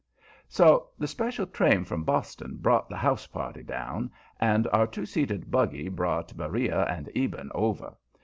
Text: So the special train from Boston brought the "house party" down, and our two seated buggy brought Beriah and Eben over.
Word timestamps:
So 0.49 0.87
the 0.97 1.05
special 1.07 1.45
train 1.45 1.83
from 1.83 2.03
Boston 2.03 2.57
brought 2.59 2.89
the 2.89 2.97
"house 2.97 3.27
party" 3.27 3.61
down, 3.61 4.09
and 4.39 4.67
our 4.73 4.87
two 4.87 5.05
seated 5.05 5.51
buggy 5.51 5.89
brought 5.89 6.35
Beriah 6.35 6.85
and 6.89 7.07
Eben 7.15 7.51
over. 7.53 7.93